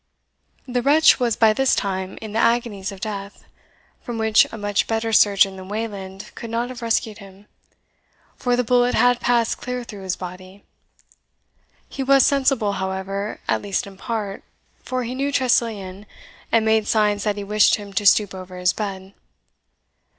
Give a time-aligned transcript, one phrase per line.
[0.67, 3.45] The wretch was by this time in the agonies of death,
[4.01, 7.45] from which a much better surgeon than Wayland could not have rescued him,
[8.35, 10.63] for the bullet had passed clear through his body.
[11.87, 14.43] He was sensible, however, at least in part,
[14.81, 16.07] for he knew Tressilian,
[16.51, 19.13] and made signs that he wished him to stoop over his bed.